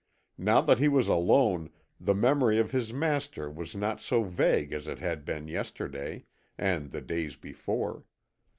[0.39, 1.69] Now that he was alone
[1.99, 6.25] the memory of his master was not so vague as it had been yesterday,
[6.57, 8.05] and the days before.